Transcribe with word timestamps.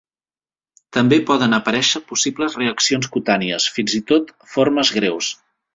També 0.97 1.19
poden 1.31 1.53
aparèixer 1.57 2.01
possibles 2.13 2.57
reaccions 2.63 3.13
cutànies, 3.17 3.69
fins 3.79 3.99
i 4.01 4.05
tot 4.15 4.37
formes 4.57 4.99
greus. 4.99 5.35